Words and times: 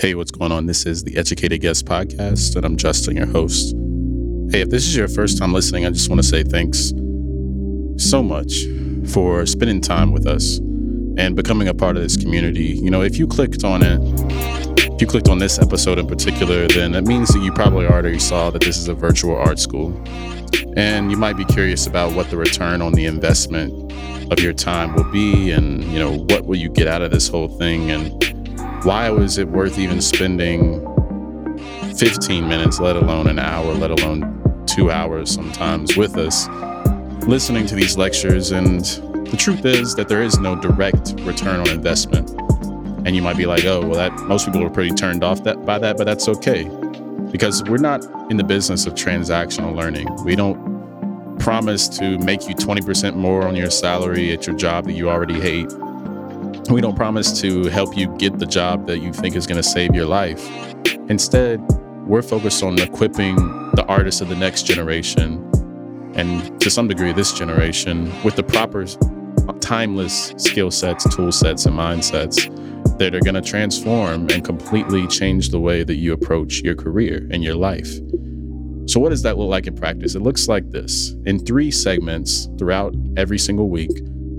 Hey, 0.00 0.14
what's 0.14 0.30
going 0.30 0.52
on? 0.52 0.66
This 0.66 0.86
is 0.86 1.02
the 1.02 1.16
Educated 1.16 1.60
Guest 1.60 1.84
Podcast, 1.84 2.54
and 2.54 2.64
I'm 2.64 2.76
Justin, 2.76 3.16
your 3.16 3.26
host. 3.26 3.74
Hey, 4.52 4.60
if 4.60 4.70
this 4.70 4.86
is 4.86 4.94
your 4.94 5.08
first 5.08 5.38
time 5.38 5.52
listening, 5.52 5.86
I 5.86 5.90
just 5.90 6.08
want 6.08 6.22
to 6.22 6.28
say 6.28 6.44
thanks 6.44 6.92
so 7.96 8.22
much 8.22 8.64
for 9.12 9.44
spending 9.44 9.80
time 9.80 10.12
with 10.12 10.24
us 10.24 10.58
and 11.18 11.34
becoming 11.34 11.66
a 11.66 11.74
part 11.74 11.96
of 11.96 12.04
this 12.04 12.16
community. 12.16 12.78
You 12.80 12.92
know, 12.92 13.02
if 13.02 13.18
you 13.18 13.26
clicked 13.26 13.64
on 13.64 13.82
it, 13.82 13.98
if 14.94 15.00
you 15.00 15.08
clicked 15.08 15.28
on 15.28 15.40
this 15.40 15.58
episode 15.58 15.98
in 15.98 16.06
particular, 16.06 16.68
then 16.68 16.92
that 16.92 17.02
means 17.02 17.30
that 17.30 17.40
you 17.40 17.50
probably 17.50 17.86
already 17.86 18.20
saw 18.20 18.50
that 18.50 18.62
this 18.62 18.78
is 18.78 18.86
a 18.86 18.94
virtual 18.94 19.34
art 19.34 19.58
school. 19.58 20.00
And 20.76 21.10
you 21.10 21.16
might 21.16 21.36
be 21.36 21.44
curious 21.44 21.88
about 21.88 22.14
what 22.14 22.30
the 22.30 22.36
return 22.36 22.82
on 22.82 22.92
the 22.92 23.06
investment 23.06 23.92
of 24.32 24.38
your 24.38 24.52
time 24.52 24.94
will 24.94 25.10
be 25.10 25.50
and, 25.50 25.82
you 25.86 25.98
know, 25.98 26.18
what 26.18 26.44
will 26.44 26.56
you 26.56 26.68
get 26.68 26.86
out 26.86 27.02
of 27.02 27.10
this 27.10 27.26
whole 27.26 27.48
thing 27.58 27.90
and 27.90 28.37
why 28.88 29.10
was 29.10 29.36
it 29.36 29.46
worth 29.48 29.78
even 29.78 30.00
spending 30.00 30.80
15 31.94 32.48
minutes, 32.48 32.80
let 32.80 32.96
alone 32.96 33.26
an 33.26 33.38
hour, 33.38 33.74
let 33.74 33.90
alone 33.90 34.64
two 34.64 34.90
hours 34.90 35.30
sometimes 35.30 35.94
with 35.94 36.16
us, 36.16 36.48
listening 37.28 37.66
to 37.66 37.74
these 37.74 37.98
lectures? 37.98 38.50
And 38.50 38.80
the 39.26 39.36
truth 39.36 39.66
is 39.66 39.94
that 39.96 40.08
there 40.08 40.22
is 40.22 40.38
no 40.38 40.56
direct 40.56 41.20
return 41.20 41.60
on 41.60 41.68
investment. 41.68 42.30
And 43.06 43.14
you 43.14 43.20
might 43.20 43.36
be 43.36 43.44
like, 43.44 43.66
oh, 43.66 43.82
well, 43.82 43.96
that 43.96 44.26
most 44.26 44.46
people 44.46 44.64
are 44.64 44.70
pretty 44.70 44.94
turned 44.94 45.22
off 45.22 45.44
that 45.44 45.66
by 45.66 45.78
that, 45.80 45.98
but 45.98 46.04
that's 46.04 46.26
okay. 46.26 46.64
Because 47.30 47.62
we're 47.64 47.76
not 47.76 48.06
in 48.30 48.38
the 48.38 48.44
business 48.44 48.86
of 48.86 48.94
transactional 48.94 49.76
learning. 49.76 50.08
We 50.24 50.34
don't 50.34 51.38
promise 51.40 51.90
to 51.98 52.16
make 52.20 52.48
you 52.48 52.54
20% 52.54 53.16
more 53.16 53.46
on 53.46 53.54
your 53.54 53.68
salary 53.68 54.32
at 54.32 54.46
your 54.46 54.56
job 54.56 54.86
that 54.86 54.94
you 54.94 55.10
already 55.10 55.38
hate 55.38 55.70
we 56.70 56.80
don't 56.80 56.96
promise 56.96 57.40
to 57.40 57.64
help 57.64 57.96
you 57.96 58.08
get 58.18 58.38
the 58.38 58.46
job 58.46 58.86
that 58.86 58.98
you 58.98 59.12
think 59.12 59.36
is 59.36 59.46
going 59.46 59.56
to 59.56 59.62
save 59.62 59.94
your 59.94 60.06
life. 60.06 60.48
Instead, 61.08 61.60
we're 62.06 62.22
focused 62.22 62.62
on 62.62 62.78
equipping 62.78 63.36
the 63.72 63.84
artists 63.88 64.20
of 64.20 64.28
the 64.28 64.36
next 64.36 64.64
generation 64.64 65.44
and 66.14 66.60
to 66.60 66.70
some 66.70 66.88
degree 66.88 67.12
this 67.12 67.32
generation 67.32 68.12
with 68.22 68.36
the 68.36 68.42
proper 68.42 68.86
timeless 69.60 70.34
skill 70.36 70.70
sets, 70.70 71.14
tool 71.14 71.32
sets, 71.32 71.66
and 71.66 71.76
mindsets 71.76 72.48
that 72.98 73.14
are 73.14 73.20
going 73.20 73.34
to 73.34 73.42
transform 73.42 74.28
and 74.30 74.44
completely 74.44 75.06
change 75.06 75.50
the 75.50 75.60
way 75.60 75.84
that 75.84 75.96
you 75.96 76.12
approach 76.12 76.60
your 76.60 76.74
career 76.74 77.26
and 77.30 77.44
your 77.44 77.54
life. 77.54 77.90
So, 78.86 79.00
what 79.00 79.10
does 79.10 79.22
that 79.22 79.38
look 79.38 79.48
like 79.48 79.66
in 79.66 79.76
practice? 79.76 80.14
It 80.14 80.20
looks 80.20 80.48
like 80.48 80.70
this 80.70 81.14
in 81.26 81.38
three 81.38 81.70
segments 81.70 82.48
throughout 82.58 82.94
every 83.16 83.38
single 83.38 83.68
week. 83.68 83.90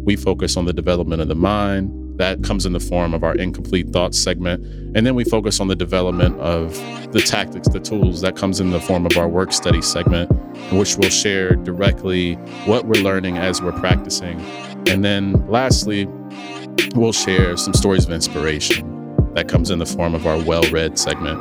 We 0.03 0.15
focus 0.15 0.57
on 0.57 0.65
the 0.65 0.73
development 0.73 1.21
of 1.21 1.27
the 1.27 1.35
mind, 1.35 1.98
that 2.19 2.43
comes 2.43 2.65
in 2.65 2.73
the 2.73 2.81
form 2.81 3.13
of 3.13 3.23
our 3.23 3.33
incomplete 3.35 3.89
thoughts 3.89 4.19
segment. 4.19 4.61
And 4.93 5.07
then 5.07 5.15
we 5.15 5.23
focus 5.23 5.61
on 5.61 5.69
the 5.69 5.75
development 5.75 6.37
of 6.39 6.73
the 7.13 7.21
tactics, 7.21 7.69
the 7.69 7.79
tools 7.79 8.19
that 8.21 8.35
comes 8.35 8.59
in 8.59 8.71
the 8.71 8.81
form 8.81 9.05
of 9.05 9.17
our 9.17 9.27
work 9.27 9.53
study 9.53 9.81
segment, 9.81 10.29
which 10.73 10.97
we'll 10.97 11.09
share 11.09 11.55
directly 11.55 12.33
what 12.65 12.85
we're 12.85 13.01
learning 13.01 13.37
as 13.37 13.61
we're 13.61 13.71
practicing. 13.71 14.37
And 14.89 15.03
then 15.03 15.47
lastly, 15.47 16.07
we'll 16.93 17.13
share 17.13 17.55
some 17.55 17.73
stories 17.73 18.05
of 18.05 18.11
inspiration 18.11 19.33
that 19.35 19.47
comes 19.47 19.71
in 19.71 19.79
the 19.79 19.85
form 19.85 20.13
of 20.13 20.27
our 20.27 20.43
well 20.43 20.63
read 20.71 20.99
segment. 20.99 21.39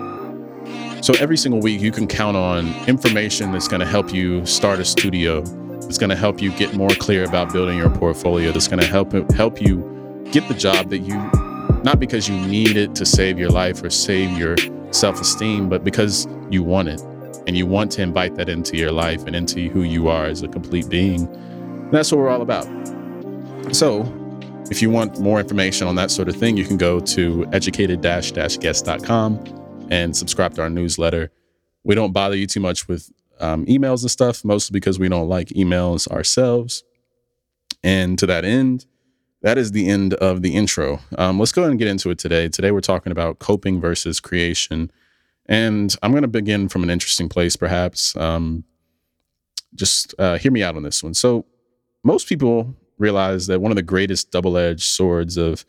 So 1.05 1.13
every 1.15 1.37
single 1.37 1.61
week, 1.61 1.81
you 1.81 1.91
can 1.91 2.07
count 2.07 2.37
on 2.37 2.73
information 2.87 3.51
that's 3.51 3.67
going 3.67 3.81
to 3.81 3.87
help 3.87 4.15
you 4.15 4.47
start 4.47 4.79
a 4.79 4.85
studio. 4.85 5.41
It's 5.89 5.99
going 5.99 6.11
to 6.11 6.17
help 6.17 6.41
you 6.41 6.53
get 6.53 6.77
more 6.77 6.91
clear 6.91 7.25
about 7.25 7.53
building 7.53 7.79
your 7.79 7.91
portfolio. 7.91 8.53
That's 8.53 8.69
going 8.69 8.81
to 8.81 8.87
help 8.87 9.13
help 9.33 9.61
you 9.61 9.98
get 10.33 10.47
the 10.49 10.55
job 10.55 10.91
that 10.91 10.99
you, 10.99 11.17
not 11.83 12.01
because 12.01 12.29
you 12.29 12.39
need 12.47 12.77
it 12.77 12.95
to 12.97 13.07
save 13.07 13.39
your 13.39 13.51
life 13.51 13.83
or 13.83 13.91
save 13.91 14.37
your 14.37 14.57
self 14.91 15.21
esteem, 15.21 15.69
but 15.69 15.85
because 15.85 16.27
you 16.51 16.63
want 16.63 16.89
it 16.89 17.01
and 17.47 17.57
you 17.57 17.67
want 17.67 17.91
to 17.93 18.03
invite 18.03 18.35
that 18.37 18.49
into 18.49 18.77
your 18.77 18.93
life 18.93 19.27
and 19.27 19.35
into 19.35 19.69
who 19.71 19.83
you 19.83 20.09
are 20.09 20.27
as 20.27 20.43
a 20.43 20.49
complete 20.49 20.89
being. 20.89 21.27
And 21.27 21.93
that's 21.93 22.13
what 22.13 22.19
we're 22.19 22.29
all 22.29 22.43
about. 22.43 22.67
So, 23.73 24.15
if 24.71 24.83
you 24.83 24.91
want 24.91 25.19
more 25.19 25.41
information 25.41 25.89
on 25.89 25.95
that 25.95 26.11
sort 26.11 26.29
of 26.29 26.37
thing, 26.37 26.59
you 26.59 26.65
can 26.65 26.77
go 26.77 27.01
to 27.01 27.49
educated-guest.com 27.53 29.87
and 29.91 30.15
subscribe 30.15 30.55
to 30.55 30.63
our 30.63 30.69
newsletter. 30.69 31.31
We 31.85 31.95
don't 31.95 32.13
bother 32.13 32.37
you 32.37 32.47
too 32.47 32.61
much 32.61 32.87
with 32.87 33.11
um, 33.41 33.65
emails 33.65 34.03
and 34.03 34.11
stuff, 34.11 34.45
mostly 34.45 34.75
because 34.75 34.99
we 34.99 35.09
don't 35.09 35.29
like 35.29 35.49
emails 35.49 36.07
ourselves. 36.09 36.85
And 37.83 38.19
to 38.19 38.27
that 38.27 38.45
end, 38.45 38.85
that 39.43 39.59
is 39.59 39.73
the 39.73 39.89
end 39.89 40.15
of 40.15 40.43
the 40.43 40.55
intro. 40.55 41.01
Um, 41.17 41.39
let's 41.39 41.53
go 41.53 41.63
ahead 41.63 41.71
and 41.71 41.79
get 41.79 41.89
into 41.89 42.11
it 42.11 42.19
today. 42.19 42.49
Today, 42.49 42.71
we're 42.71 42.81
talking 42.81 43.13
about 43.13 43.39
coping 43.39 43.81
versus 43.81 44.21
creation. 44.21 44.91
And 45.47 45.95
I'm 46.03 46.11
going 46.11 46.23
to 46.23 46.29
begin 46.29 46.69
from 46.69 46.83
an 46.83 46.91
interesting 46.91 47.29
place, 47.29 47.57
perhaps. 47.57 48.17
Um, 48.17 48.65
just 49.75 50.15
uh, 50.19 50.39
hear 50.39 50.51
me 50.51 50.63
out 50.63 50.77
on 50.77 50.83
this 50.83 51.03
one. 51.03 51.15
So, 51.15 51.47
most 52.03 52.29
people 52.29 52.75
realize 52.99 53.47
that 53.47 53.61
one 53.61 53.71
of 53.71 53.77
the 53.77 53.83
greatest 53.83 54.31
double 54.31 54.57
edged 54.57 54.83
swords 54.83 55.37
of 55.37 55.65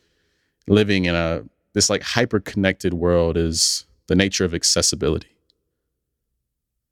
living 0.68 1.06
in 1.06 1.16
a 1.16 1.44
this 1.74 1.90
like 1.90 2.02
hyper 2.02 2.40
connected 2.40 2.96
world 2.96 3.38
is 3.38 3.86
the 4.08 4.16
nature 4.16 4.46
of 4.46 4.56
accessibility. 4.56 5.36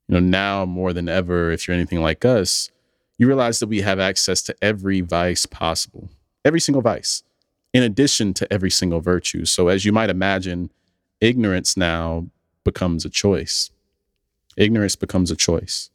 You 0.06 0.14
know, 0.14 0.20
now 0.20 0.64
more 0.64 0.92
than 0.92 1.08
ever, 1.08 1.50
if 1.50 1.66
you're 1.66 1.74
anything 1.74 2.00
like 2.00 2.24
us, 2.24 2.70
you 3.18 3.26
realize 3.26 3.58
that 3.58 3.66
we 3.66 3.80
have 3.80 3.98
access 3.98 4.42
to 4.42 4.54
every 4.62 5.00
vice 5.00 5.44
possible 5.44 6.08
every 6.44 6.60
single 6.60 6.82
vice, 6.82 7.22
in 7.72 7.82
addition 7.82 8.34
to 8.34 8.52
every 8.52 8.70
single 8.70 9.00
virtue. 9.00 9.44
So, 9.44 9.68
as 9.68 9.84
you 9.84 9.92
might 9.92 10.10
imagine, 10.10 10.70
ignorance 11.20 11.76
now 11.76 12.28
becomes 12.64 13.04
a 13.04 13.10
choice. 13.10 13.70
Ignorance 14.56 14.96
becomes 14.96 15.30
a 15.30 15.36
choice. 15.36 15.90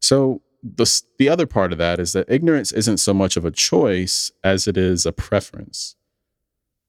So, 0.00 0.42
the, 0.62 1.02
the 1.18 1.28
other 1.28 1.46
part 1.46 1.72
of 1.72 1.78
that 1.78 2.00
is 2.00 2.12
that 2.14 2.30
ignorance 2.30 2.72
isn't 2.72 2.98
so 2.98 3.12
much 3.12 3.36
of 3.36 3.44
a 3.44 3.50
choice 3.50 4.32
as 4.42 4.66
it 4.66 4.76
is 4.76 5.04
a 5.04 5.12
preference. 5.12 5.96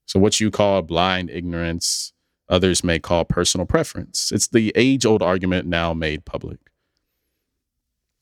So, 0.06 0.20
what 0.20 0.40
you 0.40 0.52
call 0.52 0.82
blind 0.82 1.30
ignorance, 1.30 2.14
others 2.48 2.84
may 2.84 3.00
call 3.00 3.26
personal 3.26 3.66
preference. 3.66 4.32
It's 4.32 4.48
the 4.48 4.72
age 4.76 5.06
old 5.06 5.22
argument 5.22 5.68
now 5.68 5.94
made 5.94 6.26
public. 6.26 6.60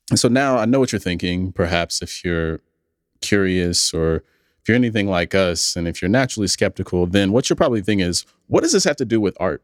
And 0.10 0.20
so 0.20 0.28
now 0.28 0.58
I 0.58 0.66
know 0.66 0.80
what 0.80 0.92
you're 0.92 1.00
thinking. 1.00 1.52
Perhaps 1.52 2.02
if 2.02 2.24
you're 2.24 2.60
curious 3.24 3.94
or 3.94 4.18
if 4.62 4.70
you're 4.70 4.76
anything 4.76 5.08
like 5.08 5.36
us 5.36 5.76
and 5.76 5.88
if 5.88 6.02
you're 6.02 6.08
naturally 6.08 6.48
skeptical, 6.48 7.06
then 7.06 7.32
what 7.32 7.50
you're 7.50 7.58
probably 7.58 7.82
thinking 7.82 8.08
is, 8.08 8.26
what 8.48 8.62
does 8.62 8.72
this 8.72 8.86
have 8.86 8.96
to 8.98 9.06
do 9.06 9.20
with 9.20 9.36
art? 9.40 9.62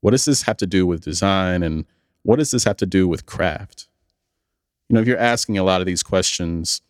What 0.00 0.10
does 0.10 0.26
this 0.26 0.42
have 0.42 0.58
to 0.58 0.66
do 0.66 0.86
with 0.86 1.02
design? 1.02 1.62
And 1.62 1.86
what 2.24 2.38
does 2.38 2.50
this 2.50 2.64
have 2.64 2.76
to 2.78 2.86
do 2.86 3.08
with 3.08 3.24
craft? 3.24 3.88
You 4.88 4.94
know, 4.94 5.00
if 5.00 5.06
you're 5.08 5.16
asking 5.16 5.56
a 5.56 5.62
lot 5.62 5.80
of 5.80 5.86
these 5.86 6.02
questions, 6.02 6.82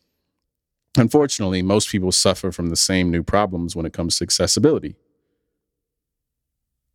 unfortunately, 0.99 1.63
most 1.63 1.91
people 1.91 2.11
suffer 2.11 2.51
from 2.51 2.71
the 2.71 2.77
same 2.77 3.09
new 3.09 3.23
problems 3.23 3.77
when 3.77 3.87
it 3.87 3.93
comes 3.93 4.19
to 4.19 4.25
accessibility. 4.25 4.97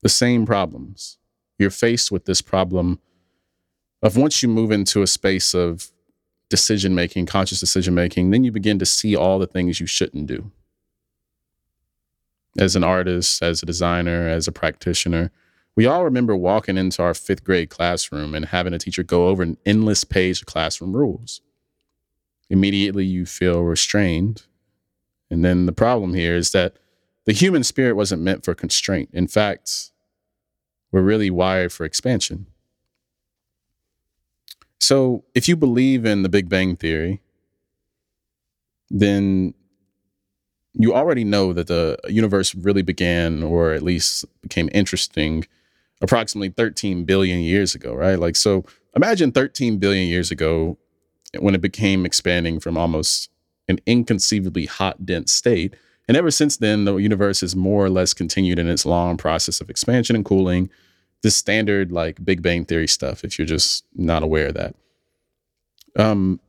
The 0.01 0.09
same 0.09 0.45
problems. 0.45 1.17
You're 1.57 1.69
faced 1.69 2.11
with 2.11 2.25
this 2.25 2.41
problem 2.41 2.99
of 4.01 4.17
once 4.17 4.43
you 4.43 4.49
move 4.49 4.71
into 4.71 5.01
a 5.01 5.07
space 5.07 5.53
of 5.53 5.91
decision 6.49 6.95
making, 6.95 7.25
conscious 7.25 7.59
decision 7.59 7.93
making, 7.93 8.31
then 8.31 8.43
you 8.43 8.51
begin 8.51 8.79
to 8.79 8.85
see 8.85 9.15
all 9.15 9.39
the 9.39 9.47
things 9.47 9.79
you 9.79 9.85
shouldn't 9.85 10.27
do. 10.27 10.51
As 12.57 12.75
an 12.75 12.83
artist, 12.83 13.41
as 13.43 13.61
a 13.61 13.65
designer, 13.65 14.27
as 14.27 14.47
a 14.47 14.51
practitioner, 14.51 15.31
we 15.75 15.85
all 15.85 16.03
remember 16.03 16.35
walking 16.35 16.77
into 16.77 17.01
our 17.01 17.13
fifth 17.13 17.43
grade 17.43 17.69
classroom 17.69 18.35
and 18.35 18.45
having 18.45 18.73
a 18.73 18.79
teacher 18.79 19.03
go 19.03 19.27
over 19.27 19.43
an 19.43 19.57
endless 19.65 20.03
page 20.03 20.41
of 20.41 20.47
classroom 20.47 20.95
rules. 20.95 21.41
Immediately, 22.49 23.05
you 23.05 23.25
feel 23.25 23.61
restrained. 23.61 24.43
And 25.29 25.45
then 25.45 25.67
the 25.67 25.71
problem 25.71 26.15
here 26.15 26.35
is 26.35 26.51
that 26.51 26.77
the 27.25 27.33
human 27.33 27.63
spirit 27.63 27.93
wasn't 27.93 28.23
meant 28.23 28.43
for 28.43 28.55
constraint. 28.55 29.09
In 29.13 29.27
fact, 29.27 29.91
we're 30.91 31.03
really 31.03 31.29
wired 31.29 31.71
for 31.71 31.85
expansion. 31.85 32.47
So 34.89 35.23
if 35.35 35.47
you 35.47 35.55
believe 35.55 36.03
in 36.03 36.23
the 36.23 36.29
Big 36.29 36.49
Bang 36.49 36.75
Theory, 36.75 37.21
then 38.89 39.53
you 40.73 40.95
already 40.95 41.23
know 41.23 41.53
that 41.53 41.67
the 41.67 41.99
universe 42.07 42.55
really 42.55 42.81
began, 42.81 43.43
or 43.43 43.73
at 43.73 43.83
least 43.83 44.25
became 44.41 44.67
interesting, 44.73 45.45
approximately 46.01 46.49
13 46.49 47.03
billion 47.03 47.41
years 47.41 47.75
ago, 47.75 47.93
right? 47.93 48.17
Like, 48.17 48.35
so 48.35 48.65
imagine 48.95 49.31
13 49.31 49.77
billion 49.77 50.07
years 50.07 50.31
ago 50.31 50.79
when 51.37 51.53
it 51.53 51.61
became 51.61 52.03
expanding 52.03 52.59
from 52.59 52.75
almost 52.75 53.29
an 53.67 53.79
inconceivably 53.85 54.65
hot, 54.65 55.05
dense 55.05 55.31
state. 55.31 55.75
And 56.07 56.17
ever 56.17 56.31
since 56.31 56.57
then, 56.57 56.85
the 56.85 56.95
universe 56.95 57.41
has 57.41 57.55
more 57.55 57.85
or 57.85 57.91
less 57.91 58.15
continued 58.15 58.57
in 58.57 58.67
its 58.67 58.87
long 58.87 59.17
process 59.17 59.61
of 59.61 59.69
expansion 59.69 60.15
and 60.15 60.25
cooling 60.25 60.71
the 61.21 61.31
standard 61.31 61.91
like 61.91 62.23
Big 62.23 62.41
Bang 62.41 62.65
Theory 62.65 62.87
stuff, 62.87 63.23
if 63.23 63.37
you're 63.37 63.45
just 63.45 63.85
not 63.95 64.23
aware 64.23 64.47
of 64.47 64.53
that, 64.55 64.75
um, 65.95 66.39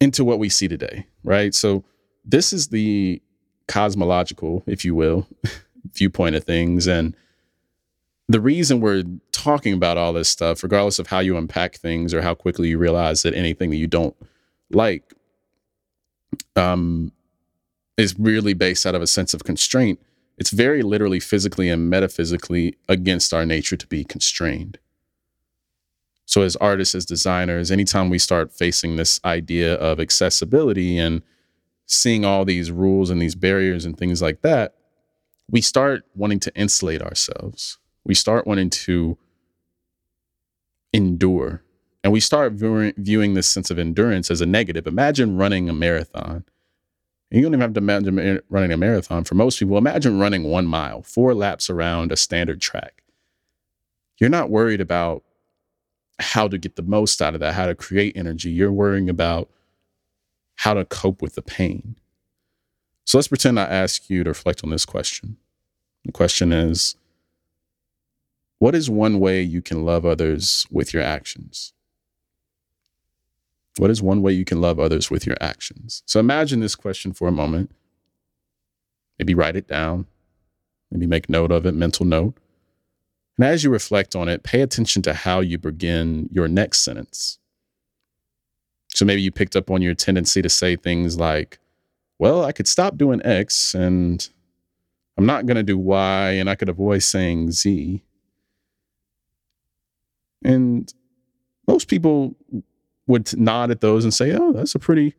into 0.00 0.24
what 0.24 0.38
we 0.38 0.48
see 0.48 0.68
today, 0.68 1.06
right? 1.22 1.54
So 1.54 1.84
this 2.24 2.52
is 2.52 2.68
the 2.68 3.22
cosmological, 3.68 4.62
if 4.66 4.84
you 4.84 4.94
will, 4.94 5.26
viewpoint 5.94 6.36
of 6.36 6.44
things. 6.44 6.86
And 6.86 7.16
the 8.28 8.40
reason 8.40 8.80
we're 8.80 9.04
talking 9.32 9.74
about 9.74 9.96
all 9.96 10.12
this 10.12 10.28
stuff, 10.28 10.62
regardless 10.62 10.98
of 10.98 11.06
how 11.06 11.20
you 11.20 11.36
unpack 11.36 11.76
things 11.76 12.12
or 12.12 12.22
how 12.22 12.34
quickly 12.34 12.68
you 12.68 12.78
realize 12.78 13.22
that 13.22 13.34
anything 13.34 13.70
that 13.70 13.76
you 13.76 13.86
don't 13.86 14.16
like 14.70 15.14
um, 16.56 17.12
is 17.96 18.18
really 18.18 18.54
based 18.54 18.86
out 18.86 18.94
of 18.94 19.02
a 19.02 19.06
sense 19.06 19.34
of 19.34 19.44
constraint. 19.44 20.00
It's 20.36 20.50
very 20.50 20.82
literally, 20.82 21.20
physically, 21.20 21.68
and 21.68 21.88
metaphysically 21.88 22.76
against 22.88 23.32
our 23.32 23.46
nature 23.46 23.76
to 23.76 23.86
be 23.86 24.04
constrained. 24.04 24.78
So, 26.26 26.42
as 26.42 26.56
artists, 26.56 26.94
as 26.94 27.04
designers, 27.04 27.70
anytime 27.70 28.10
we 28.10 28.18
start 28.18 28.52
facing 28.52 28.96
this 28.96 29.20
idea 29.24 29.74
of 29.74 30.00
accessibility 30.00 30.98
and 30.98 31.22
seeing 31.86 32.24
all 32.24 32.44
these 32.44 32.70
rules 32.70 33.10
and 33.10 33.20
these 33.20 33.34
barriers 33.34 33.84
and 33.84 33.96
things 33.96 34.22
like 34.22 34.40
that, 34.42 34.74
we 35.50 35.60
start 35.60 36.04
wanting 36.14 36.40
to 36.40 36.54
insulate 36.56 37.02
ourselves. 37.02 37.78
We 38.04 38.14
start 38.14 38.46
wanting 38.46 38.70
to 38.70 39.18
endure. 40.92 41.62
And 42.02 42.12
we 42.12 42.20
start 42.20 42.52
viewing, 42.54 43.34
this 43.34 43.46
sense 43.46 43.70
of 43.70 43.78
endurance 43.78 44.30
as 44.30 44.40
a 44.40 44.46
negative. 44.46 44.86
Imagine 44.86 45.36
running 45.36 45.68
a 45.68 45.72
marathon. 45.72 46.44
And 47.30 47.40
you 47.40 47.42
don't 47.42 47.52
even 47.52 47.60
have 47.60 47.72
to 47.74 47.78
imagine 47.78 48.40
running 48.48 48.72
a 48.72 48.76
marathon. 48.76 49.24
For 49.24 49.34
most 49.34 49.58
people, 49.58 49.78
imagine 49.78 50.18
running 50.18 50.44
one 50.44 50.66
mile, 50.66 51.02
four 51.02 51.34
laps 51.34 51.68
around 51.68 52.12
a 52.12 52.16
standard 52.16 52.60
track. 52.60 53.02
You're 54.18 54.30
not 54.30 54.50
worried 54.50 54.80
about 54.80 55.24
how 56.20 56.46
to 56.48 56.58
get 56.58 56.76
the 56.76 56.82
most 56.82 57.20
out 57.20 57.34
of 57.34 57.40
that, 57.40 57.54
how 57.54 57.66
to 57.66 57.74
create 57.74 58.16
energy. 58.16 58.50
You're 58.50 58.72
worrying 58.72 59.08
about 59.08 59.50
how 60.56 60.74
to 60.74 60.84
cope 60.84 61.20
with 61.20 61.34
the 61.34 61.42
pain. 61.42 61.96
So 63.04 63.18
let's 63.18 63.28
pretend 63.28 63.58
I 63.58 63.64
ask 63.64 64.08
you 64.08 64.24
to 64.24 64.30
reflect 64.30 64.62
on 64.64 64.70
this 64.70 64.84
question. 64.84 65.36
The 66.04 66.12
question 66.12 66.52
is 66.52 66.96
What 68.58 68.74
is 68.74 68.88
one 68.88 69.18
way 69.18 69.42
you 69.42 69.60
can 69.60 69.84
love 69.84 70.06
others 70.06 70.66
with 70.70 70.94
your 70.94 71.02
actions? 71.02 71.72
What 73.78 73.90
is 73.90 74.02
one 74.02 74.22
way 74.22 74.32
you 74.32 74.44
can 74.44 74.60
love 74.60 74.78
others 74.78 75.10
with 75.10 75.26
your 75.26 75.36
actions? 75.40 76.02
So 76.06 76.20
imagine 76.20 76.60
this 76.60 76.76
question 76.76 77.12
for 77.12 77.26
a 77.26 77.32
moment. 77.32 77.70
Maybe 79.18 79.34
write 79.34 79.56
it 79.56 79.66
down. 79.66 80.06
Maybe 80.90 81.06
make 81.06 81.28
note 81.28 81.50
of 81.50 81.66
it, 81.66 81.74
mental 81.74 82.06
note. 82.06 82.34
And 83.36 83.46
as 83.46 83.64
you 83.64 83.70
reflect 83.70 84.14
on 84.14 84.28
it, 84.28 84.44
pay 84.44 84.60
attention 84.60 85.02
to 85.02 85.14
how 85.14 85.40
you 85.40 85.58
begin 85.58 86.28
your 86.30 86.46
next 86.46 86.80
sentence. 86.80 87.38
So 88.94 89.04
maybe 89.04 89.22
you 89.22 89.32
picked 89.32 89.56
up 89.56 89.72
on 89.72 89.82
your 89.82 89.94
tendency 89.94 90.40
to 90.40 90.48
say 90.48 90.76
things 90.76 91.18
like, 91.18 91.58
well, 92.20 92.44
I 92.44 92.52
could 92.52 92.68
stop 92.68 92.96
doing 92.96 93.20
X 93.24 93.74
and 93.74 94.28
I'm 95.18 95.26
not 95.26 95.46
going 95.46 95.56
to 95.56 95.64
do 95.64 95.76
Y 95.76 96.30
and 96.30 96.48
I 96.48 96.54
could 96.54 96.68
avoid 96.68 97.02
saying 97.02 97.50
Z. 97.50 98.04
And 100.44 100.92
most 101.66 101.88
people 101.88 102.36
would 103.06 103.36
nod 103.36 103.70
at 103.70 103.80
those 103.80 104.04
and 104.04 104.14
say, 104.14 104.32
oh, 104.32 104.52
that's 104.52 104.74
a 104.74 104.78
pretty, 104.78 105.14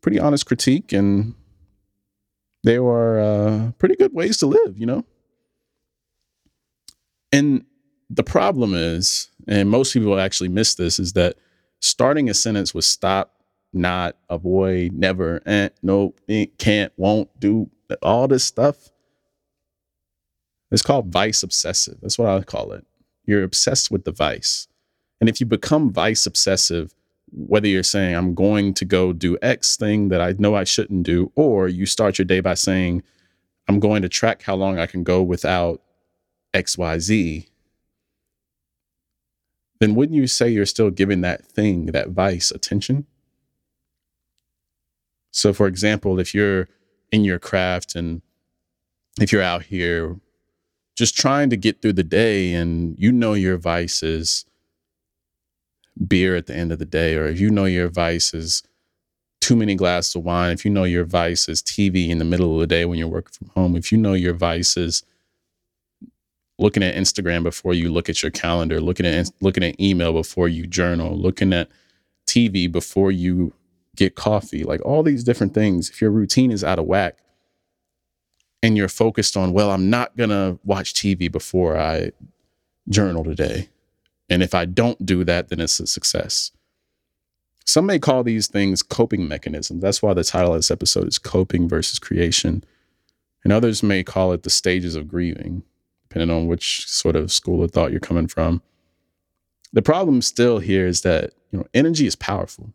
pretty 0.00 0.18
honest 0.18 0.46
critique. 0.46 0.92
And 0.92 1.34
they 2.64 2.78
were 2.78 3.20
uh, 3.20 3.72
pretty 3.78 3.96
good 3.96 4.12
ways 4.12 4.38
to 4.38 4.46
live, 4.46 4.78
you 4.78 4.86
know? 4.86 5.04
And 7.32 7.64
the 8.10 8.22
problem 8.22 8.74
is, 8.74 9.30
and 9.46 9.68
most 9.68 9.92
people 9.92 10.18
actually 10.18 10.48
miss 10.48 10.74
this, 10.74 10.98
is 10.98 11.12
that 11.14 11.36
starting 11.80 12.28
a 12.30 12.34
sentence 12.34 12.74
with 12.74 12.84
stop, 12.84 13.34
not, 13.72 14.16
avoid, 14.30 14.92
never, 14.92 15.42
"and," 15.44 15.70
eh, 15.70 15.74
nope, 15.82 16.20
can't, 16.58 16.92
won't, 16.96 17.28
do, 17.38 17.70
all 18.02 18.28
this 18.28 18.44
stuff. 18.44 18.90
It's 20.70 20.82
called 20.82 21.12
vice 21.12 21.42
obsessive. 21.42 21.98
That's 22.00 22.18
what 22.18 22.28
I 22.28 22.42
call 22.42 22.72
it. 22.72 22.86
You're 23.24 23.42
obsessed 23.42 23.90
with 23.90 24.04
the 24.04 24.12
vice. 24.12 24.68
And 25.20 25.28
if 25.28 25.40
you 25.40 25.46
become 25.46 25.92
vice 25.92 26.26
obsessive, 26.26 26.94
whether 27.32 27.68
you're 27.68 27.82
saying, 27.82 28.14
I'm 28.14 28.34
going 28.34 28.74
to 28.74 28.84
go 28.84 29.12
do 29.12 29.38
X 29.42 29.76
thing 29.76 30.08
that 30.08 30.20
I 30.20 30.34
know 30.38 30.54
I 30.54 30.64
shouldn't 30.64 31.04
do, 31.04 31.32
or 31.34 31.68
you 31.68 31.86
start 31.86 32.18
your 32.18 32.24
day 32.24 32.40
by 32.40 32.54
saying, 32.54 33.02
I'm 33.68 33.80
going 33.80 34.02
to 34.02 34.08
track 34.08 34.42
how 34.42 34.54
long 34.54 34.78
I 34.78 34.86
can 34.86 35.04
go 35.04 35.22
without 35.22 35.82
XYZ, 36.54 37.46
then 39.80 39.94
wouldn't 39.94 40.16
you 40.16 40.26
say 40.26 40.48
you're 40.48 40.66
still 40.66 40.90
giving 40.90 41.20
that 41.20 41.44
thing, 41.44 41.86
that 41.86 42.08
vice, 42.08 42.50
attention? 42.50 43.06
So, 45.30 45.52
for 45.52 45.66
example, 45.66 46.18
if 46.18 46.34
you're 46.34 46.68
in 47.12 47.24
your 47.24 47.38
craft 47.38 47.94
and 47.94 48.22
if 49.20 49.32
you're 49.32 49.42
out 49.42 49.64
here 49.64 50.16
just 50.96 51.16
trying 51.16 51.48
to 51.50 51.56
get 51.56 51.80
through 51.80 51.92
the 51.92 52.02
day 52.02 52.52
and 52.52 52.98
you 52.98 53.12
know 53.12 53.34
your 53.34 53.56
vice 53.56 54.02
is 54.02 54.44
beer 56.06 56.36
at 56.36 56.46
the 56.46 56.54
end 56.54 56.72
of 56.72 56.78
the 56.78 56.84
day, 56.84 57.14
or 57.16 57.26
if 57.26 57.40
you 57.40 57.50
know 57.50 57.64
your 57.64 57.88
vice 57.88 58.34
is 58.34 58.62
too 59.40 59.56
many 59.56 59.74
glasses 59.74 60.14
of 60.16 60.24
wine, 60.24 60.52
if 60.52 60.64
you 60.64 60.70
know 60.70 60.84
your 60.84 61.04
vice 61.04 61.48
is 61.48 61.62
TV 61.62 62.08
in 62.08 62.18
the 62.18 62.24
middle 62.24 62.54
of 62.54 62.60
the 62.60 62.66
day 62.66 62.84
when 62.84 62.98
you're 62.98 63.08
working 63.08 63.32
from 63.32 63.48
home, 63.48 63.76
if 63.76 63.90
you 63.92 63.98
know 63.98 64.14
your 64.14 64.34
vice 64.34 64.76
is 64.76 65.02
looking 66.58 66.82
at 66.82 66.94
Instagram 66.94 67.42
before 67.42 67.72
you 67.72 67.90
look 67.90 68.08
at 68.08 68.22
your 68.22 68.30
calendar, 68.30 68.80
looking 68.80 69.06
at 69.06 69.30
looking 69.40 69.62
at 69.64 69.80
email 69.80 70.12
before 70.12 70.48
you 70.48 70.66
journal, 70.66 71.16
looking 71.16 71.52
at 71.52 71.68
TV 72.26 72.70
before 72.70 73.10
you 73.10 73.52
get 73.96 74.14
coffee, 74.14 74.64
like 74.64 74.84
all 74.84 75.02
these 75.02 75.24
different 75.24 75.54
things. 75.54 75.90
If 75.90 76.00
your 76.00 76.10
routine 76.10 76.50
is 76.50 76.62
out 76.62 76.78
of 76.78 76.86
whack 76.86 77.18
and 78.62 78.76
you're 78.76 78.88
focused 78.88 79.36
on, 79.36 79.52
well, 79.52 79.70
I'm 79.70 79.88
not 79.90 80.16
going 80.16 80.30
to 80.30 80.58
watch 80.64 80.94
TV 80.94 81.30
before 81.30 81.78
I 81.78 82.12
journal 82.88 83.24
today. 83.24 83.68
And 84.28 84.42
if 84.42 84.54
I 84.54 84.64
don't 84.64 85.04
do 85.04 85.24
that, 85.24 85.48
then 85.48 85.60
it's 85.60 85.80
a 85.80 85.86
success. 85.86 86.50
Some 87.64 87.86
may 87.86 87.98
call 87.98 88.22
these 88.22 88.46
things 88.46 88.82
coping 88.82 89.28
mechanisms. 89.28 89.82
That's 89.82 90.02
why 90.02 90.14
the 90.14 90.24
title 90.24 90.52
of 90.52 90.58
this 90.58 90.70
episode 90.70 91.08
is 91.08 91.18
Coping 91.18 91.68
versus 91.68 91.98
Creation. 91.98 92.64
And 93.44 93.52
others 93.52 93.82
may 93.82 94.02
call 94.02 94.32
it 94.32 94.42
the 94.42 94.50
stages 94.50 94.94
of 94.94 95.08
grieving 95.08 95.62
depending 96.08 96.34
on 96.34 96.46
which 96.46 96.86
sort 96.88 97.16
of 97.16 97.30
school 97.30 97.62
of 97.62 97.70
thought 97.70 97.90
you're 97.90 98.00
coming 98.00 98.26
from. 98.26 98.62
The 99.72 99.82
problem 99.82 100.22
still 100.22 100.58
here 100.58 100.86
is 100.86 101.02
that 101.02 101.32
you 101.50 101.58
know 101.58 101.66
energy 101.74 102.06
is 102.06 102.16
powerful. 102.16 102.72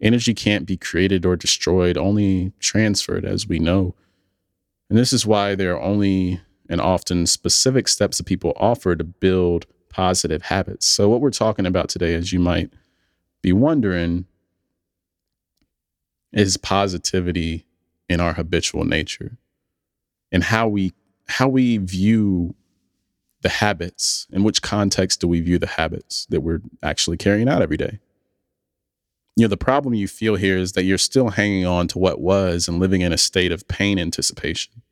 Energy 0.00 0.34
can't 0.34 0.66
be 0.66 0.76
created 0.76 1.24
or 1.26 1.36
destroyed, 1.36 1.96
only 1.96 2.52
transferred, 2.60 3.24
as 3.24 3.48
we 3.48 3.58
know. 3.58 3.94
And 4.88 4.98
this 4.98 5.12
is 5.12 5.26
why 5.26 5.54
there 5.54 5.74
are 5.74 5.80
only 5.80 6.40
and 6.68 6.80
often 6.80 7.26
specific 7.26 7.88
steps 7.88 8.18
that 8.18 8.24
people 8.24 8.52
offer 8.56 8.94
to 8.94 9.04
build 9.04 9.66
positive 9.88 10.42
habits. 10.42 10.86
So, 10.86 11.08
what 11.08 11.20
we're 11.20 11.30
talking 11.30 11.66
about 11.66 11.88
today, 11.88 12.14
as 12.14 12.32
you 12.32 12.38
might 12.38 12.70
be 13.42 13.52
wondering, 13.52 14.26
is 16.32 16.56
positivity 16.56 17.66
in 18.08 18.20
our 18.20 18.34
habitual 18.34 18.84
nature 18.84 19.38
and 20.32 20.44
how 20.44 20.68
we 20.68 20.92
how 21.28 21.48
we 21.48 21.76
view 21.78 22.54
the 23.42 23.48
habits, 23.48 24.26
in 24.32 24.42
which 24.42 24.62
context 24.62 25.20
do 25.20 25.28
we 25.28 25.40
view 25.40 25.58
the 25.58 25.66
habits 25.66 26.26
that 26.30 26.40
we're 26.40 26.60
actually 26.82 27.16
carrying 27.16 27.48
out 27.48 27.62
every 27.62 27.76
day? 27.76 28.00
You 29.36 29.44
know, 29.44 29.48
the 29.48 29.56
problem 29.56 29.94
you 29.94 30.08
feel 30.08 30.34
here 30.34 30.58
is 30.58 30.72
that 30.72 30.82
you're 30.82 30.98
still 30.98 31.28
hanging 31.28 31.64
on 31.64 31.86
to 31.88 31.98
what 31.98 32.20
was 32.20 32.66
and 32.66 32.80
living 32.80 33.02
in 33.02 33.12
a 33.12 33.18
state 33.18 33.52
of 33.52 33.68
pain 33.68 33.98
anticipation. 33.98 34.82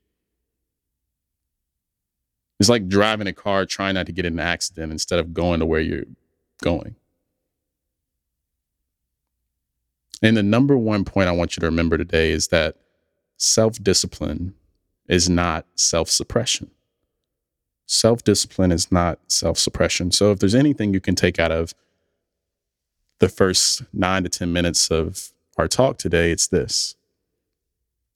It's 2.59 2.69
like 2.69 2.89
driving 2.89 3.27
a 3.27 3.33
car 3.33 3.67
trying 3.67 3.95
not 3.95 4.07
to 4.07 4.13
get 4.13 4.25
in 4.25 4.35
an 4.35 4.41
accident 4.41 4.93
instead 4.93 5.19
of 5.19 5.35
going 5.35 5.61
to 5.61 5.67
where 5.67 5.81
you're 5.81 6.05
going. 6.63 6.97
And 10.23 10.37
the 10.37 10.43
number 10.43 10.77
one 10.79 11.05
point 11.05 11.29
I 11.29 11.33
want 11.33 11.57
you 11.57 11.61
to 11.61 11.67
remember 11.67 11.99
today 11.99 12.31
is 12.31 12.49
that 12.49 12.77
self 13.37 13.83
discipline 13.83 14.55
is 15.09 15.29
not 15.29 15.67
self 15.75 16.09
suppression. 16.09 16.71
Self 17.87 18.25
discipline 18.25 18.73
is 18.73 18.91
not 18.91 19.19
self 19.29 19.59
suppression. 19.59 20.11
So, 20.11 20.33
if 20.33 20.39
there's 20.39 20.55
anything 20.55 20.95
you 20.95 21.01
can 21.01 21.15
take 21.15 21.39
out 21.39 21.53
of 21.53 21.75
the 23.19 23.29
first 23.29 23.83
nine 23.93 24.23
to 24.25 24.29
10 24.29 24.53
minutes 24.53 24.91
of 24.91 25.33
our 25.57 25.69
talk 25.69 25.99
today, 25.99 26.31
it's 26.31 26.49
this. 26.49 26.97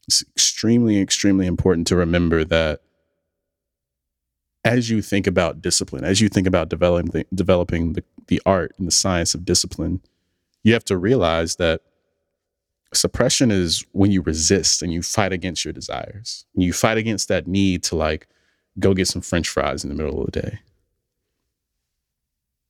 It's 0.09 0.23
extremely, 0.23 1.01
extremely 1.01 1.47
important 1.47 1.87
to 1.89 1.97
remember 1.97 2.45
that 2.45 2.81
as 4.65 4.91
you 4.91 5.03
think 5.03 5.27
about 5.27 5.63
discipline, 5.63 6.05
as 6.05 6.21
you 6.21 6.29
think 6.29 6.47
about 6.47 6.69
developing 6.69 7.11
the, 7.11 7.27
developing 7.35 7.95
the, 7.95 8.05
the 8.27 8.41
art 8.45 8.75
and 8.79 8.87
the 8.87 8.93
science 8.93 9.35
of 9.35 9.45
discipline, 9.45 10.01
you 10.63 10.73
have 10.73 10.85
to 10.85 10.97
realize 10.97 11.57
that 11.57 11.81
suppression 12.93 13.51
is 13.51 13.85
when 13.93 14.11
you 14.11 14.21
resist 14.21 14.83
and 14.83 14.93
you 14.93 15.03
fight 15.03 15.33
against 15.33 15.65
your 15.65 15.73
desires. 15.73 16.45
You 16.55 16.73
fight 16.73 16.99
against 16.99 17.29
that 17.29 17.47
need 17.47 17.83
to 17.85 17.97
like 17.97 18.27
go 18.79 18.95
get 18.95 19.09
some 19.09 19.23
french 19.23 19.49
fries 19.49 19.85
in 19.85 19.91
the 19.91 19.97
middle 19.97 20.21
of 20.21 20.27
the 20.31 20.41
day. 20.41 20.59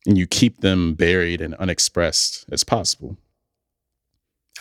And 0.06 0.16
you 0.16 0.26
keep 0.26 0.60
them 0.60 0.94
buried 0.94 1.40
and 1.40 1.54
unexpressed 1.56 2.46
as 2.50 2.64
possible. 2.64 3.16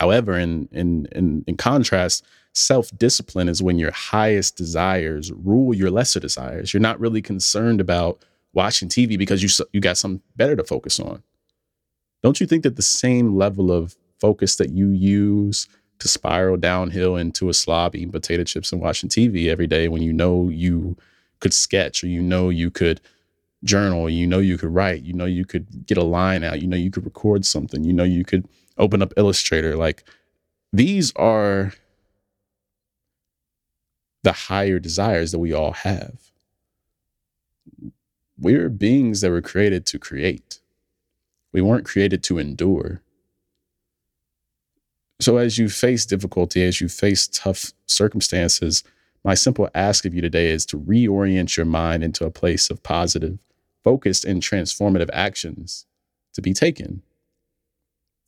However, 0.00 0.36
in 0.38 0.68
in 0.72 1.06
in, 1.12 1.44
in 1.46 1.56
contrast, 1.56 2.24
self-discipline 2.54 3.48
is 3.48 3.62
when 3.62 3.78
your 3.78 3.92
highest 3.92 4.56
desires 4.56 5.30
rule 5.30 5.74
your 5.74 5.90
lesser 5.90 6.18
desires. 6.18 6.72
You're 6.72 6.80
not 6.80 6.98
really 6.98 7.22
concerned 7.22 7.80
about 7.80 8.24
watching 8.54 8.88
TV 8.88 9.18
because 9.18 9.42
you 9.42 9.66
you 9.72 9.80
got 9.80 9.98
something 9.98 10.22
better 10.36 10.56
to 10.56 10.64
focus 10.64 10.98
on. 10.98 11.22
Don't 12.22 12.40
you 12.40 12.46
think 12.46 12.62
that 12.62 12.76
the 12.76 12.82
same 12.82 13.36
level 13.36 13.70
of 13.70 13.96
focus 14.18 14.56
that 14.56 14.70
you 14.70 14.88
use 14.88 15.68
to 15.98 16.08
spiral 16.08 16.56
downhill 16.56 17.16
into 17.16 17.50
a 17.50 17.54
slob 17.54 17.94
eating 17.94 18.10
potato 18.10 18.42
chips 18.44 18.72
and 18.72 18.80
watching 18.80 19.08
TV 19.10 19.48
every 19.48 19.66
day 19.66 19.88
when 19.88 20.02
you 20.02 20.12
know 20.14 20.48
you 20.48 20.96
could 21.40 21.52
sketch 21.52 22.02
or 22.02 22.06
you 22.06 22.22
know 22.22 22.48
you 22.48 22.70
could 22.70 23.00
journal, 23.64 24.08
you 24.08 24.26
know 24.26 24.38
you 24.38 24.56
could 24.56 24.74
write, 24.74 25.02
you 25.02 25.12
know 25.12 25.26
you 25.26 25.44
could 25.44 25.86
get 25.86 25.98
a 25.98 26.02
line 26.02 26.42
out, 26.42 26.62
you 26.62 26.66
know 26.66 26.76
you 26.76 26.90
could 26.90 27.04
record 27.04 27.44
something, 27.44 27.84
you 27.84 27.92
know 27.92 28.04
you 28.04 28.24
could 28.24 28.48
open 28.80 29.02
up 29.02 29.12
Illustrator. 29.16 29.76
Like 29.76 30.04
these 30.72 31.12
are 31.16 31.72
the 34.22 34.32
higher 34.32 34.78
desires 34.78 35.32
that 35.32 35.38
we 35.38 35.52
all 35.52 35.72
have. 35.72 36.30
We're 38.38 38.68
beings 38.68 39.20
that 39.20 39.30
were 39.30 39.42
created 39.42 39.86
to 39.86 39.98
create. 39.98 40.60
We 41.52 41.60
weren't 41.60 41.84
created 41.84 42.22
to 42.24 42.38
endure. 42.38 43.02
So, 45.20 45.36
as 45.36 45.58
you 45.58 45.68
face 45.68 46.06
difficulty, 46.06 46.64
as 46.64 46.80
you 46.80 46.88
face 46.88 47.28
tough 47.28 47.72
circumstances, 47.86 48.82
my 49.22 49.34
simple 49.34 49.68
ask 49.74 50.06
of 50.06 50.14
you 50.14 50.22
today 50.22 50.48
is 50.48 50.64
to 50.66 50.78
reorient 50.78 51.56
your 51.56 51.66
mind 51.66 52.02
into 52.02 52.24
a 52.24 52.30
place 52.30 52.70
of 52.70 52.82
positive, 52.82 53.38
focused, 53.84 54.24
and 54.24 54.40
transformative 54.40 55.10
actions 55.12 55.84
to 56.32 56.40
be 56.40 56.54
taken. 56.54 57.02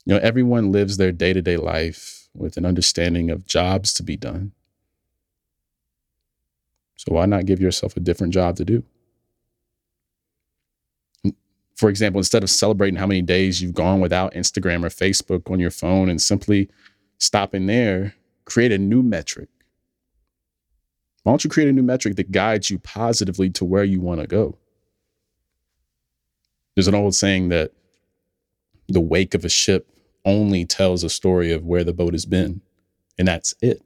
You 0.05 0.15
know, 0.15 0.21
everyone 0.21 0.73
lives 0.73 0.97
their 0.97 1.13
day 1.13 1.33
to 1.33 1.43
day 1.43 1.57
life 1.57 2.29
with 2.35 2.57
an 2.57 2.65
understanding 2.65 3.31
of 3.31 3.47
jobs 3.47 3.93
to 3.95 4.03
be 4.03 4.17
done. 4.17 4.53
So, 6.97 7.13
why 7.15 7.27
not 7.27 7.47
give 7.47 7.61
yourself 7.61 7.97
a 7.97 8.01
different 8.01 8.33
job 8.33 8.57
to 8.57 8.65
do? 8.65 8.85
For 11.77 11.89
example, 11.89 12.21
instead 12.21 12.43
of 12.43 12.51
celebrating 12.51 12.97
how 12.97 13.07
many 13.07 13.23
days 13.23 13.61
you've 13.61 13.75
gone 13.75 14.01
without 14.01 14.35
Instagram 14.35 14.85
or 14.85 14.89
Facebook 14.89 15.51
on 15.51 15.59
your 15.59 15.71
phone 15.71 16.09
and 16.09 16.21
simply 16.21 16.69
stopping 17.19 17.67
there, 17.67 18.15
create 18.45 18.73
a 18.73 18.79
new 18.79 19.03
metric. 19.03 19.49
Why 21.23 21.33
don't 21.33 21.45
you 21.45 21.51
create 21.51 21.69
a 21.69 21.73
new 21.73 21.83
metric 21.83 22.17
that 22.17 22.33
guides 22.33 22.71
you 22.71 22.79
positively 22.79 23.51
to 23.51 23.65
where 23.65 23.85
you 23.85 24.01
want 24.01 24.21
to 24.21 24.27
go? 24.27 24.59
There's 26.75 26.89
an 26.89 26.95
old 26.95 27.15
saying 27.15 27.49
that 27.49 27.73
the 28.89 29.01
wake 29.01 29.35
of 29.35 29.45
a 29.45 29.49
ship 29.49 29.92
only 30.25 30.65
tells 30.65 31.05
a 31.05 31.11
story 31.11 31.53
of 31.53 31.65
where 31.65 31.85
the 31.85 31.93
boat 31.93 32.15
has 32.15 32.27
been, 32.27 32.61
and 33.19 33.29
that's 33.29 33.55
it. 33.61 33.83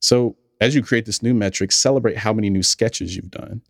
So, 0.00 0.36
as 0.60 0.74
you 0.74 0.82
create 0.82 1.06
this 1.06 1.22
new 1.22 1.34
metric, 1.34 1.72
celebrate 1.72 2.18
how 2.18 2.32
many 2.32 2.50
new 2.50 2.62
sketches 2.62 3.16
you've 3.16 3.30
done. 3.30 3.62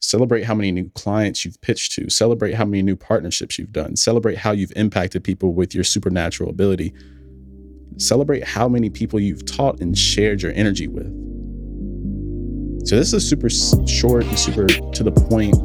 Celebrate 0.00 0.44
how 0.44 0.54
many 0.54 0.70
new 0.70 0.90
clients 0.90 1.44
you've 1.44 1.60
pitched 1.60 1.92
to. 1.92 2.10
Celebrate 2.10 2.54
how 2.54 2.64
many 2.64 2.82
new 2.82 2.96
partnerships 2.96 3.58
you've 3.58 3.72
done. 3.72 3.96
Celebrate 3.96 4.38
how 4.38 4.52
you've 4.52 4.72
impacted 4.76 5.24
people 5.24 5.54
with 5.54 5.74
your 5.74 5.84
supernatural 5.84 6.50
ability. 6.50 6.92
Celebrate 7.98 8.44
how 8.44 8.68
many 8.68 8.90
people 8.90 9.18
you've 9.18 9.46
taught 9.46 9.80
and 9.80 9.96
shared 9.96 10.42
your 10.42 10.52
energy 10.52 10.86
with. 10.86 11.06
So, 12.86 12.96
this 12.96 13.08
is 13.08 13.14
a 13.14 13.20
super 13.20 13.48
short 13.48 14.24
and 14.24 14.38
super 14.38 14.66
to 14.66 15.02
the 15.02 15.12
point 15.12 15.56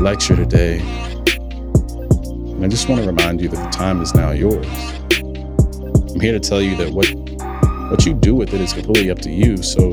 lecture 0.00 0.36
today. 0.36 0.80
And 2.60 2.66
I 2.66 2.68
just 2.68 2.90
want 2.90 3.00
to 3.00 3.06
remind 3.06 3.40
you 3.40 3.48
that 3.48 3.56
the 3.56 3.70
time 3.70 4.02
is 4.02 4.14
now 4.14 4.32
yours. 4.32 4.66
I'm 6.12 6.20
here 6.20 6.32
to 6.32 6.40
tell 6.40 6.60
you 6.60 6.76
that 6.76 6.90
what 6.92 7.08
what 7.90 8.04
you 8.04 8.12
do 8.12 8.34
with 8.34 8.52
it 8.52 8.60
is 8.60 8.74
completely 8.74 9.10
up 9.10 9.18
to 9.20 9.30
you. 9.30 9.62
So 9.62 9.88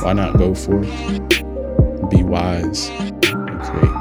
why 0.00 0.14
not 0.14 0.38
go 0.38 0.54
for 0.54 0.80
it? 0.82 2.08
Be 2.08 2.22
wise 2.22 2.88
and 2.88 3.60
create. 3.60 3.92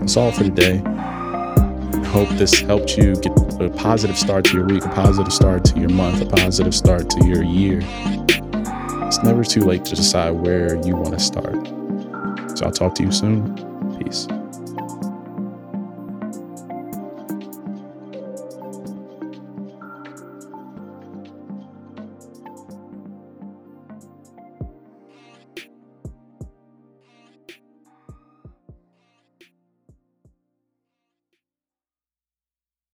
That's 0.00 0.16
all 0.16 0.32
for 0.32 0.42
today. 0.42 0.82
I 0.84 2.04
hope 2.06 2.28
this 2.30 2.58
helped 2.58 2.98
you 2.98 3.14
get 3.14 3.38
a 3.60 3.70
positive 3.70 4.18
start 4.18 4.46
to 4.46 4.54
your 4.54 4.66
week, 4.66 4.84
a 4.84 4.88
positive 4.88 5.32
start 5.32 5.64
to 5.66 5.78
your 5.78 5.90
month, 5.90 6.20
a 6.20 6.26
positive 6.26 6.74
start 6.74 7.08
to 7.10 7.24
your 7.24 7.44
year. 7.44 7.82
It's 9.06 9.22
never 9.22 9.44
too 9.44 9.60
late 9.60 9.84
to 9.84 9.94
decide 9.94 10.30
where 10.30 10.74
you 10.84 10.96
want 10.96 11.16
to 11.16 11.20
start. 11.20 11.68
So 12.58 12.66
I'll 12.66 12.72
talk 12.72 12.96
to 12.96 13.04
you 13.04 13.12
soon. 13.12 13.54
Peace. 14.02 14.26